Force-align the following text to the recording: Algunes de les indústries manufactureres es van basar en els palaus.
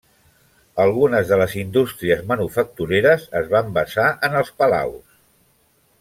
Algunes 0.83 1.27
de 1.33 1.37
les 1.41 1.51
indústries 1.63 2.23
manufactureres 2.33 3.27
es 3.43 3.51
van 3.55 3.69
basar 3.79 4.07
en 4.29 4.39
els 4.43 4.49
palaus. 4.63 5.21